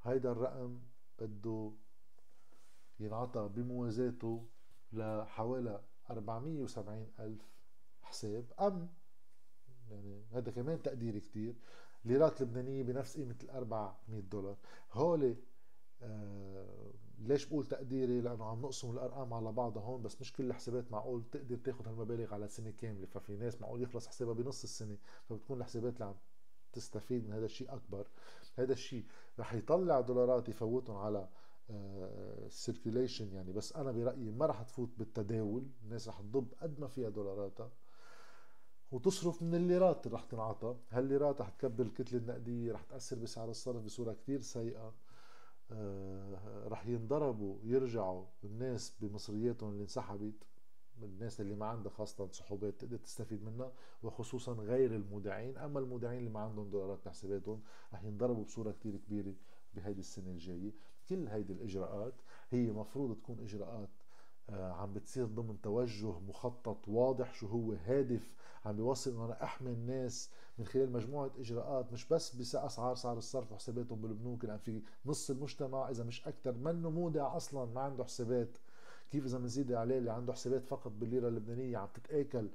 هيدا 0.01 0.31
الرقم 0.31 0.79
بده 1.19 1.71
ينعطى 2.99 3.49
بموازاته 3.55 4.47
لحوالي 4.93 5.81
470 6.09 7.11
ألف 7.19 7.41
حساب. 8.01 8.53
أم 8.59 8.89
يعني 9.89 10.25
هذا 10.31 10.51
كمان 10.51 10.81
تقدير 10.81 11.19
كتير 11.19 11.55
ليرات 12.05 12.41
لبنانية 12.41 12.83
بنفس 12.83 13.17
قيمة 13.17 13.35
ال 13.43 13.49
400 13.49 14.21
دولار. 14.21 14.57
هولي 14.91 15.37
آه 16.01 16.93
ليش 17.19 17.45
بقول 17.45 17.65
تقديري؟ 17.65 18.21
لأنه 18.21 18.45
عم 18.45 18.61
نقسم 18.61 18.91
الأرقام 18.91 19.33
على 19.33 19.51
بعضها 19.51 19.83
هون 19.83 20.01
بس 20.01 20.21
مش 20.21 20.33
كل 20.33 20.43
الحسابات 20.45 20.91
معقول 20.91 21.23
تقدر 21.31 21.57
تاخذ 21.57 21.87
هالمبالغ 21.87 22.33
على 22.33 22.47
سنة 22.47 22.71
كاملة. 22.71 23.05
ففي 23.05 23.37
ناس 23.37 23.61
معقول 23.61 23.81
يخلص 23.81 24.07
حسابها 24.07 24.33
بنص 24.33 24.63
السنة 24.63 24.97
فبتكون 25.29 25.57
الحسابات 25.57 25.93
اللي 25.93 26.05
عم 26.05 26.15
تستفيد 26.73 27.27
من 27.27 27.33
هذا 27.33 27.45
الشيء 27.45 27.73
أكبر. 27.73 28.07
هذا 28.55 28.73
الشيء 28.73 29.05
رح 29.39 29.53
يطلع 29.53 30.01
دولارات 30.01 30.49
يفوتهم 30.49 30.95
على 30.95 31.29
سيركيوليشن 32.49 33.33
يعني. 33.33 33.51
بس 33.53 33.75
أنا 33.75 33.91
برأيي 33.91 34.31
ما 34.31 34.45
رح 34.45 34.61
تفوت 34.63 34.89
بالتداول. 34.97 35.67
الناس 35.83 36.07
رح 36.07 36.21
تضب 36.21 36.53
قد 36.61 36.79
ما 36.79 36.87
فيها 36.87 37.09
دولاراتها. 37.09 37.71
وتصرف 38.91 39.41
من 39.41 39.55
الليرات 39.55 40.05
اللي 40.05 40.17
رح 40.17 40.23
تنعطى. 40.23 40.75
هالليرات 40.89 41.41
رح 41.41 41.49
تكبر 41.49 41.83
الكتله 41.83 42.19
النقدية 42.19 42.71
رح 42.73 42.83
تأثر 42.83 43.19
بسعر 43.19 43.49
الصرف 43.49 43.83
بصورة 43.83 44.13
كتير 44.13 44.41
سيئة. 44.41 44.79
آه 44.79 44.93
رح 46.67 46.87
ينضربوا 46.87 47.57
يرجعوا 47.63 48.25
الناس 48.43 48.95
بمصرياتهم 49.01 49.69
اللي 49.71 49.81
انسحبت 49.83 50.45
الناس 51.03 51.41
اللي 51.41 51.55
ما 51.55 51.65
عندها 51.65 51.91
خاصة 51.91 52.31
سحوبات 52.31 52.81
تقدر 52.81 52.97
تستفيد 52.97 53.43
منها 53.43 53.71
وخصوصا 54.03 54.53
غير 54.53 54.95
المودعين. 54.95 55.57
أما 55.57 55.79
المودعين 55.79 56.19
اللي 56.19 56.29
ما 56.29 56.39
عندهم 56.39 56.69
دولارات 56.69 57.05
بحساباتهم 57.05 57.61
رح 57.93 58.03
ينضربوا 58.03 58.43
بصورة 58.43 58.71
كتير 58.71 58.97
كبيرة 58.97 59.33
بهيدي 59.73 59.99
السنة 59.99 60.31
الجاية. 60.31 60.71
كل 61.09 61.27
هيدي 61.27 61.53
الإجراءات 61.53 62.13
هي 62.49 62.71
مفروض 62.71 63.15
تكون 63.17 63.39
إجراءات 63.39 63.89
آه، 63.89 63.98
عم 64.51 64.93
بتصير 64.93 65.25
ضمن 65.25 65.61
توجه 65.61 66.19
مخطط 66.19 66.87
واضح 66.87 67.33
شو 67.33 67.47
هو 67.47 67.73
هادف 67.85 68.33
عم 68.65 68.75
بيوصل 68.75 69.11
إنه 69.11 69.25
أنا 69.25 69.43
أحمي 69.43 69.71
الناس 69.71 70.29
من 70.57 70.65
خلال 70.65 70.91
مجموعة 70.91 71.31
إجراءات 71.39 71.93
مش 71.93 72.07
بس 72.07 72.35
باسعار 72.35 72.95
سعر 72.95 73.17
الصرف 73.17 73.51
وحساباتهم 73.51 74.01
بالبنوك 74.01 74.45
لأن 74.45 74.57
في 74.57 74.81
نص 75.05 75.29
المجتمع 75.29 75.89
إذا 75.89 76.03
مش 76.03 76.27
أكثر 76.27 76.51
منه 76.51 76.89
مودع 76.89 77.37
أصلا 77.37 77.65
ما 77.65 77.81
عنده 77.81 78.03
حسابات. 78.03 78.57
كيف 79.11 79.25
إذا 79.25 79.37
بنزيد 79.37 79.71
عليه 79.71 79.97
اللي 79.97 80.11
عنده 80.11 80.33
حسابات 80.33 80.65
فقط 80.65 80.91
بالليرة 80.91 81.27
اللبنانية 81.27 81.77
عم 81.77 81.87
تتآكل 81.93 82.49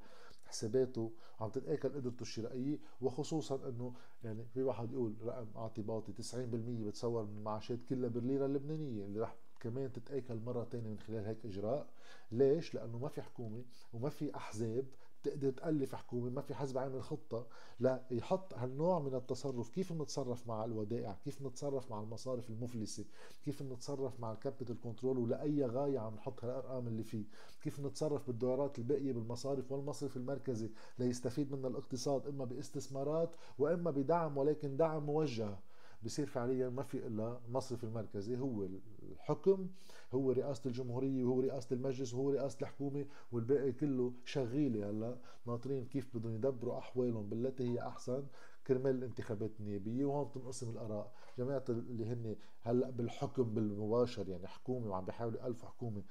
حساباته 0.46 1.12
عم 1.40 1.50
تتآكل 1.50 1.88
قدرته 1.88 2.22
الشرائية 2.22 2.78
وخصوصا 3.00 3.68
إنه 3.68 3.92
يعني 4.24 4.44
في 4.44 4.62
واحد 4.62 4.92
يقول 4.92 5.14
رقم 5.24 5.46
اعتباطي 5.56 6.12
90% 6.12 6.34
بتصور 6.36 7.24
من 7.24 7.38
المعاشات 7.38 7.78
كلها 7.88 8.08
بالليرة 8.08 8.46
اللبنانية 8.46 9.04
اللي 9.04 9.20
رح 9.20 9.36
كمان 9.64 9.92
تتأكل 9.92 10.40
مرة 10.47 10.64
ثانية 10.64 10.88
من 10.90 10.99
خلال 10.99 11.25
هيك 11.26 11.47
إجراء. 11.47 11.87
ليش؟ 12.33 12.75
لأنه 12.75 12.99
ما 12.99 13.09
في 13.09 13.23
حكومة 13.23 13.64
وما 13.92 14.09
في 14.09 14.37
أحزاب 14.37 14.87
تقدر 15.23 15.50
تألف 15.50 15.94
حكومة 15.94 16.30
ما 16.30 16.40
في 16.40 16.54
حزب 16.54 16.78
عامل 16.78 17.02
خطة 17.02 17.47
لا 17.80 18.02
يحط 18.11 18.54
هالنوع 18.54 18.99
من 18.99 19.14
التصرف. 19.14 19.68
كيف 19.68 19.92
نتصرف 19.92 20.47
مع 20.47 20.64
الودائع؟ 20.64 21.16
كيف 21.25 21.42
نتصرف 21.42 21.90
مع 21.90 22.00
المصارف 22.00 22.50
المفلسة؟ 22.50 23.04
كيف 23.44 23.62
نتصرف 23.62 24.21
مع 24.21 24.33
ال 24.32 24.38
capital 24.38 24.80
control 24.80 25.18
ولأي 25.18 25.64
غاية 25.66 25.99
عم 25.99 26.14
نحط 26.14 26.44
هالأرقام 26.44 26.87
اللي 26.88 27.02
فيه؟ 27.02 27.25
كيف 27.62 27.80
نتصرف 27.80 28.26
بالدولارات 28.26 28.78
الباقية 28.78 29.12
بالمصارف 29.12 29.73
والمصرف 29.73 30.16
المركزي 30.16 30.71
ليستفيد 30.99 31.52
منها 31.52 31.68
الاقتصاد؟ 31.71 32.26
إما 32.26 32.44
باستثمارات 32.44 33.35
وإما 33.59 33.90
بدعم 33.90 34.38
ولكن 34.38 34.76
دعم 34.76 35.06
موجه. 35.06 35.56
بصير 36.04 36.26
فعليا 36.26 36.68
ما 36.68 36.82
في 36.82 37.06
إلا 37.06 37.40
المصرف 37.49 37.84
المركزي 37.84 38.37
هو 38.38 38.68
الحكم 39.02 39.68
هو 40.14 40.30
رئاسة 40.32 40.62
الجمهورية 40.66 41.25
وهو 41.25 41.40
رئاسة 41.40 41.75
المجلس 41.75 42.14
وهو 42.14 42.30
رئاسة 42.30 42.58
الحكومة 42.62 43.06
والباقي 43.32 43.73
كله 43.73 44.12
شغيلة. 44.25 44.90
هلأ 44.90 45.18
ناطرين 45.46 45.84
كيف 45.84 46.16
بدهم 46.16 46.34
يدبروا 46.34 46.78
أحوالهم 46.78 47.28
بالتي 47.28 47.64
هي 47.73 47.80
أحسن. 47.80 48.26
كرمال 48.66 48.96
الانتخابات 48.96 49.61
النيابية 49.61 50.04
وهون 50.04 50.30
تنقسم 50.30 50.70
الآراء. 50.70 51.12
جماعة 51.38 51.64
اللي 51.68 52.06
هن 52.06 52.37
هلأ 52.61 52.90
بالحكم 52.90 53.42
بالمباشر 53.54 54.28
يعني 54.28 54.46
حكومة 54.46 54.90
وعم 54.90 55.04
بيحاولوا 55.04 55.46
الف 55.46 55.64
حكومة. 55.64 56.02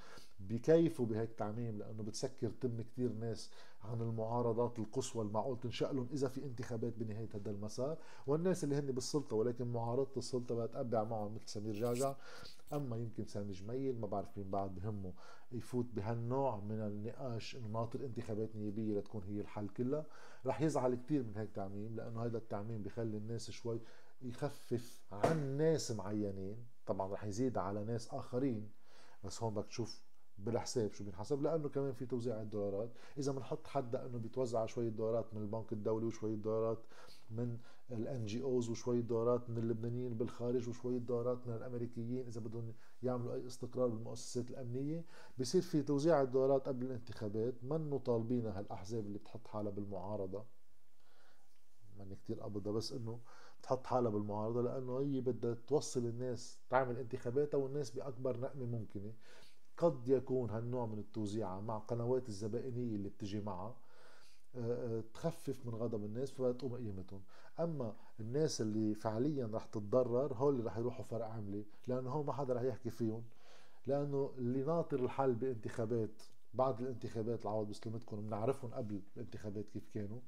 بكيفوا 0.49 1.05
بهيك 1.05 1.31
تعميم 1.33 1.77
لأنه 1.77 2.03
بتسكر 2.03 2.51
تم 2.61 2.81
كثير 2.81 3.13
ناس 3.13 3.51
عن 3.81 4.01
المعارضات 4.01 4.79
القصوى 4.79 5.25
المعقول 5.25 5.59
تنشأ 5.59 6.07
إذا 6.13 6.27
في 6.27 6.43
انتخابات 6.43 6.93
بنهاية 6.97 7.29
هذا 7.35 7.51
المسار. 7.51 7.97
والناس 8.27 8.63
اللي 8.63 8.75
هن 8.75 8.91
بالسلطة 8.91 9.35
ولكن 9.35 9.67
معارضة 9.67 10.11
السلطة 10.17 10.55
بتقبع 10.55 11.03
معهم 11.03 11.35
مثل 11.35 11.47
سمير 11.47 11.73
جعجع. 11.73 12.15
أما 12.73 12.97
يمكن 12.97 13.25
سامي 13.25 13.51
جميل 13.51 13.99
ما 13.99 14.07
بعرف 14.07 14.37
مين 14.37 14.51
بعد 14.51 14.75
بهمه 14.75 15.13
يفوت 15.51 15.85
بهالنوع 15.93 16.59
من 16.59 16.81
النقاش 16.81 17.55
انه 17.55 17.67
ناطر 17.67 18.05
انتخابات 18.05 18.55
نيابيه 18.55 18.99
لتكون 18.99 19.23
هي 19.23 19.41
الحل 19.41 19.67
كلها. 19.69 20.05
رح 20.45 20.61
يزعل 20.61 20.95
كثير 20.95 21.23
من 21.23 21.37
هيك 21.37 21.51
تعميم 21.51 21.95
لأنه 21.95 22.25
هذا 22.25 22.37
التعميم 22.37 22.83
بخلي 22.83 23.17
الناس 23.17 23.51
شوي 23.51 23.79
يخفف 24.21 25.03
عن 25.11 25.57
ناس 25.57 25.91
معينين. 25.91 26.65
طبعا 26.85 27.13
رح 27.13 27.23
يزيد 27.23 27.57
على 27.57 27.83
ناس 27.83 28.13
آخرين 28.13 28.69
بس 29.23 29.43
هون 29.43 29.53
بدك 29.53 29.67
تشوف 29.67 30.03
بالحساب 30.37 30.93
شو 30.93 31.03
بينحسب 31.03 31.41
لأنه 31.41 31.69
كمان 31.69 31.93
في 31.93 32.05
توزيع 32.05 32.41
الدولارات. 32.41 32.89
إذا 33.17 33.31
بنحط 33.31 33.67
حدا 33.67 34.05
انه 34.05 34.17
بيتوزع 34.17 34.65
شوية 34.65 34.89
دولارات 34.89 35.33
من 35.33 35.41
البنك 35.41 35.73
الدولي 35.73 36.05
وشوية 36.05 36.35
دولارات 36.35 36.79
من 37.31 37.57
الان 37.91 38.25
جي 38.25 38.43
اوز 38.43 38.69
وشوية 38.69 39.01
دولارات 39.01 39.49
من 39.49 39.57
اللبنانيين 39.57 40.17
بالخارج 40.17 40.69
وشوية 40.69 40.97
دولارات 40.97 41.47
من 41.47 41.53
الأمريكيين 41.53 42.27
إذا 42.27 42.41
بدهم 42.41 42.73
يعملوا 43.03 43.33
أي 43.33 43.47
استقرار 43.47 43.87
بالمؤسسات 43.87 44.49
الأمنية. 44.49 45.05
بصير 45.39 45.61
في 45.61 45.81
توزيع 45.81 46.21
الدولارات 46.21 46.67
قبل 46.67 46.85
الانتخابات. 46.85 47.63
منه 47.63 47.99
طالبين 47.99 48.45
هالأحزاب 48.45 49.05
اللي 49.05 49.17
بتحط 49.17 49.47
حالها 49.47 49.71
بالمعارضة؟ 49.71 50.45
ماني 51.97 52.15
كثير 52.15 52.39
قبضها 52.39 52.73
بس 52.73 52.91
إنه 52.93 53.19
تحط 53.63 53.87
حالها 53.87 54.11
بالمعارضة 54.11 54.61
لأنه 54.61 54.99
هي 54.99 55.21
بدها 55.21 55.57
توصل 55.67 56.05
الناس 56.05 56.59
تعمل 56.69 56.97
انتخاباتها 56.97 57.57
والناس 57.57 57.91
بأكبر 57.91 58.39
نقمة 58.39 58.65
ممكنة. 58.65 59.13
قد 59.77 60.07
يكون 60.09 60.49
هالنوع 60.49 60.85
من 60.85 60.99
التوزيع 60.99 61.59
مع 61.59 61.77
قنوات 61.77 62.29
الزبائنية 62.29 62.95
اللي 62.95 63.09
بتجي 63.09 63.41
معها 63.41 63.75
تخفف 65.13 65.65
من 65.65 65.75
غضب 65.75 66.03
الناس 66.05 66.31
فتقوم 66.31 66.75
قيمتهم. 66.75 67.21
أما 67.59 67.95
الناس 68.19 68.61
اللي 68.61 68.95
فعليا 68.95 69.49
رح 69.53 69.65
تتضرر 69.65 70.33
هول 70.33 70.53
اللي 70.53 70.65
رح 70.65 70.77
يروحوا 70.77 71.05
فرق 71.05 71.25
عملي 71.25 71.65
لأنه 71.87 72.09
هو 72.09 72.23
ما 72.23 72.33
حدا 72.33 72.53
رح 72.53 72.61
يحكي 72.61 72.89
فيهم. 72.89 73.23
لأنه 73.87 74.33
اللي 74.37 74.63
ناطر 74.63 74.99
الحل 75.05 75.35
بانتخابات 75.35 76.21
بعد 76.53 76.81
الانتخابات 76.81 77.41
العوض 77.41 77.69
بسلمتكم 77.69 78.21
بنعرفهم 78.21 78.73
قبل 78.73 79.01
الانتخابات 79.17 79.69
كيف 79.69 79.89
كانوا. 79.93 80.19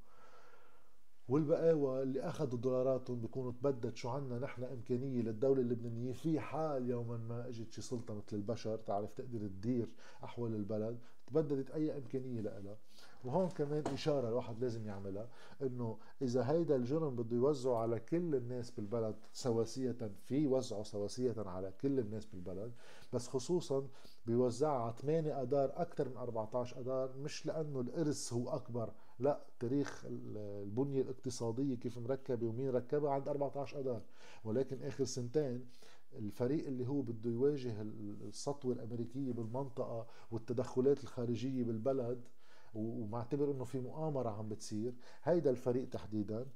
والبقاوى 1.30 2.04
اللي 2.04 2.22
اخذوا 2.22 2.60
دولاراتهم 2.60 3.20
بيكونوا 3.22 3.52
تبدد 3.52 3.96
شو 3.96 4.10
عنا 4.10 4.40
نحن 4.40 4.64
إمكانية 4.64 5.22
للدولة 5.22 5.62
اللبنانية 5.62 6.14
في 6.14 6.40
حال 6.40 6.90
يوما 6.90 7.18
ما 7.18 7.48
إجت 7.48 7.72
شي 7.72 7.82
سلطه 7.82 8.14
مثل 8.14 8.36
البشر 8.36 8.78
تعرف 8.78 9.14
تقدر 9.14 9.40
تدير 9.48 9.88
أحوال 10.24 10.56
البلد 10.56 10.98
تبددت 11.28 11.72
أي 11.72 11.98
إمكانية 11.98 12.42
لها. 12.42 12.78
وهون 13.24 13.50
كمان 13.50 13.84
إشارة 13.88 14.30
الواحد 14.30 14.60
لازم 14.60 14.88
يعملها 14.88 15.28
إنه 15.62 15.98
إذا 16.22 16.52
هيدا 16.52 16.76
الجرم 16.76 17.16
بده 17.16 17.36
يوزعه 17.36 17.76
على 17.78 18.00
كل 18.00 18.36
الناس 18.36 18.72
بالبلد 18.72 19.16
سواسية 19.34 20.12
في 20.26 20.48
وزعه 20.48 20.84
سواسية 20.84 21.36
على 21.38 21.74
كل 21.82 22.00
الناس 22.00 22.26
بالبلد 22.26 22.72
بس 23.14 23.28
خصوصا 23.28 23.88
بيوزعها 24.26 24.82
على 24.84 24.94
8 25.02 25.42
اذار 25.42 25.72
أكثر 25.76 26.10
من 26.10 26.18
14 26.18 26.80
اذار 26.80 27.18
مش 27.18 27.46
لأنه 27.46 27.80
الإرث 27.80 28.34
هو 28.34 28.50
أكبر 28.50 28.92
لا 29.20 29.46
تاريخ 29.60 30.06
البنية 30.06 31.02
الاقتصادية 31.02 31.76
كيف 31.76 31.98
مركبة 31.98 32.48
ومين 32.48 32.70
ركبها 32.70 33.12
عند 33.12 33.28
14 33.28 33.80
اذار 33.80 34.02
ولكن 34.44 34.84
آخر 34.84 35.04
سنتين 35.06 35.66
الفريق 36.14 36.68
اللي 36.68 36.88
هو 36.88 37.02
بده 37.02 37.30
يواجه 37.30 37.82
السطوة 37.82 38.74
الأمريكية 38.74 39.34
بالمنطقة 39.34 40.08
والتدخلات 40.32 41.04
الخارجية 41.04 41.64
بالبلد 41.64 42.28
ومعتبر 42.74 43.52
إنه 43.52 43.64
في 43.64 43.80
مؤامرة 43.80 44.30
عم 44.30 44.50
بتصير 44.50 44.94
هيدا 45.24 45.50
الفريق 45.50 45.90
تحديدا 45.90 46.48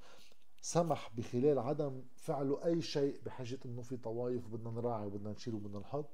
سمح 0.61 1.11
بخلال 1.17 1.59
عدم 1.59 2.01
فعله 2.15 2.65
أي 2.65 2.81
شيء 2.81 3.19
بحجه 3.25 3.59
إنه 3.65 3.81
في 3.81 3.97
طوائف 3.97 4.47
بدنا 4.47 4.71
نراعي 4.71 5.05
وبدنا 5.05 5.31
نشيل 5.31 5.53
وبدنا 5.53 5.79
نحط 5.79 6.09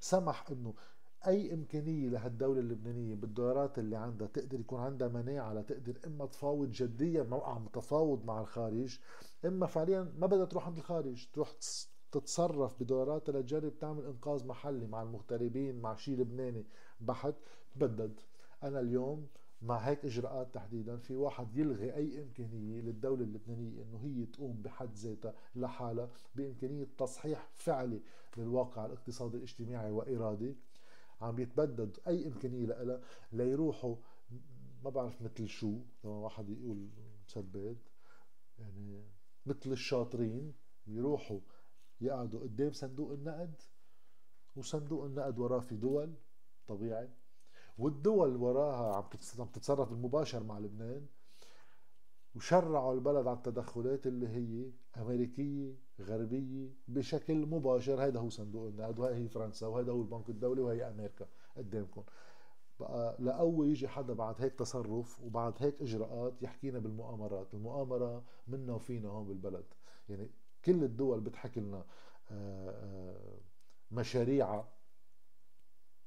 سمح 0.00 0.50
إنه 0.50 0.74
أي 1.26 1.54
إمكانية 1.54 2.08
لهالدولة 2.08 2.60
اللبنانية 2.60 3.14
بالدولارات 3.14 3.78
اللي 3.78 3.96
عندها 3.96 4.28
تقدر 4.28 4.60
يكون 4.60 4.80
عندها 4.80 5.08
مناعه 5.08 5.54
لتقدر 5.54 5.98
إما 6.06 6.26
تفاوض 6.26 6.70
جديا 6.70 7.22
موقع 7.22 7.58
متفاوض 7.58 8.24
مع 8.24 8.40
الخارج 8.40 8.98
إما 9.44 9.66
فعليا 9.66 10.12
ما 10.18 10.26
بدها 10.26 10.44
تروح 10.44 10.66
عند 10.66 10.76
الخارج 10.76 11.26
تروح 11.32 11.52
تتصرف 12.12 12.82
بدولاراتها 12.82 13.40
لتجرب 13.40 13.78
تعمل 13.78 14.04
إنقاذ 14.04 14.46
محلي 14.46 14.86
مع 14.86 15.02
المغتربين 15.02 15.80
مع 15.80 15.94
شيء 15.94 16.16
لبناني 16.18 16.64
بحت 17.00 17.34
تبدد. 17.74 18.20
أنا 18.62 18.80
اليوم 18.80 19.26
مع 19.62 19.76
هيك 19.76 20.04
إجراءات 20.04 20.54
تحديدا 20.54 20.96
في 20.96 21.16
واحد 21.16 21.56
يلغي 21.56 21.94
أي 21.94 22.22
إمكانية 22.22 22.80
للدولة 22.80 23.22
اللبنانية 23.24 23.82
إنه 23.82 24.00
هي 24.04 24.26
تقوم 24.26 24.62
بحد 24.62 24.94
ذاتها 24.94 25.34
لحالها 25.56 26.08
بإمكانية 26.34 26.86
تصحيح 26.98 27.48
فعلي 27.54 28.00
للواقع 28.36 28.86
الاقتصادي 28.86 29.36
الاجتماعي 29.36 29.90
وإرادي. 29.90 30.56
عم 31.20 31.38
يتبدد 31.38 31.98
أي 32.06 32.26
إمكانية 32.26 32.66
لها 32.66 33.00
ليروحوا 33.32 33.96
ما 34.84 34.90
بعرف 34.90 35.22
مثل 35.22 35.46
شو 35.48 35.78
لما 36.04 36.14
واحد 36.18 36.48
يقول 36.48 36.88
مسبد 37.26 37.78
يعني 38.58 39.04
مثل 39.46 39.72
الشاطرين 39.72 40.54
يروحوا 40.86 41.40
يقعدوا 42.00 42.40
قدام 42.40 42.72
صندوق 42.72 43.12
النقد 43.12 43.54
وصندوق 44.56 45.04
النقد 45.04 45.38
وراه 45.38 45.60
في 45.60 45.76
دول 45.76 46.14
طبيعي 46.66 47.08
والدول 47.78 48.36
وراها 48.36 48.96
عم 49.38 49.46
تتصرف 49.46 49.92
المباشر 49.92 50.42
مع 50.42 50.58
لبنان 50.58 51.06
وشرعوا 52.34 52.94
البلد 52.94 53.26
على 53.26 53.36
التدخلات 53.36 54.06
اللي 54.06 54.28
هي 54.28 54.70
أمريكية 55.02 55.74
غربية 56.00 56.70
بشكل 56.88 57.46
مباشر. 57.46 58.04
هذا 58.04 58.20
هو 58.20 58.28
صندوق 58.30 58.66
النقد 58.68 58.98
وهي 58.98 59.14
هي 59.14 59.28
فرنسا 59.28 59.66
وهذا 59.66 59.92
هو 59.92 60.00
البنك 60.00 60.28
الدولي 60.28 60.60
وهي 60.62 60.88
أمريكا 60.88 61.26
قدامكم. 61.56 62.02
بقى 62.80 63.16
لأول 63.18 63.68
يجي 63.68 63.88
حدا 63.88 64.12
بعد 64.14 64.34
هيك 64.42 64.54
تصرف 64.54 65.22
وبعد 65.22 65.54
هيك 65.58 65.82
إجراءات 65.82 66.42
يحكينا 66.42 66.78
بالمؤامرات. 66.78 67.54
المؤامرة 67.54 68.24
منا 68.48 68.72
وفينا 68.74 69.08
هون 69.08 69.26
بالبلد. 69.28 69.64
يعني 70.08 70.30
كل 70.64 70.84
الدول 70.84 71.20
بتحكي 71.20 71.60
لنا 71.60 71.84
آه، 72.30 72.70
آه، 72.70 73.38
مشاريع 73.90 74.64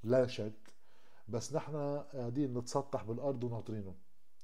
لا 0.03 0.27
شك 0.27 0.73
بس 1.27 1.53
نحن 1.53 1.75
قاعدين 2.13 2.57
نتسطح 2.57 3.03
بالأرض 3.03 3.43
وناطرينه. 3.43 3.95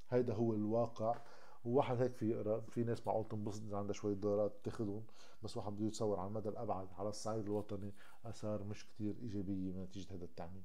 هيدا 0.09 0.33
هو 0.33 0.53
الواقع. 0.53 1.21
وواحد 1.67 2.01
هيك 2.01 2.13
في 2.15 2.29
يقرأ 2.29 2.59
في 2.59 2.83
ناس 2.83 3.07
معقول 3.07 3.27
تنبسط 3.27 3.63
إذا 3.63 3.77
عندها 3.77 3.93
شوية 3.93 4.13
دولارات 4.13 4.59
تاخذهم 4.63 5.03
بس 5.43 5.57
واحد 5.57 5.71
بده 5.71 5.85
يتصور 5.85 6.19
على 6.19 6.27
المدى 6.27 6.49
الأبعد 6.49 6.87
على 6.97 7.09
الصعيد 7.09 7.43
الوطني 7.45 7.93
آثار 8.25 8.63
مش 8.63 8.85
كتير 8.85 9.15
إيجابية 9.21 9.71
من 9.71 9.83
نتيجة 9.83 10.13
هذا 10.15 10.25
التعميم. 10.25 10.63